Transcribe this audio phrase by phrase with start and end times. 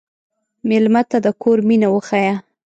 [0.67, 2.35] مېلمه ته د کور مینه وښیه.